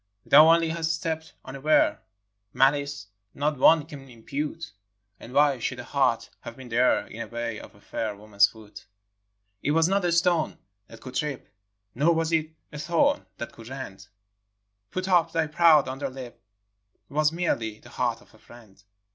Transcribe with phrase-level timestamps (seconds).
[0.25, 2.01] Thou only hast stepped unaware,—
[2.59, 4.71] Malice, not one can impute;
[5.19, 8.47] And why should a heart have been there In the way of a fair woman's
[8.47, 8.79] foot?
[8.79, 8.85] hi.
[9.61, 11.47] It was not a stone that could trip,
[11.93, 14.07] Nor was it a thorn that could rend;
[14.89, 16.33] Put up thy proud underlip!
[16.33, 18.83] 'T was merely the heart of a friend.